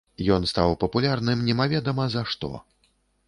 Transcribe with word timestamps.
Ён 0.35 0.45
стаў 0.51 0.71
папулярным 0.83 1.45
немаведама 1.49 2.09
за 2.15 2.23
што. 2.31 2.53